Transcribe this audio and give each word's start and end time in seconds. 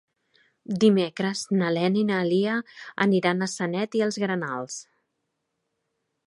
Dimecres 0.83 1.43
na 1.59 1.69
Lena 1.75 2.01
i 2.01 2.05
na 2.07 2.21
Lia 2.29 2.55
aniran 3.05 3.47
a 3.47 3.49
Sanet 3.53 3.99
i 4.01 4.03
els 4.07 4.19
Negrals. 4.25 4.81